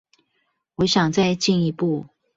[0.77, 2.07] 我想再進一步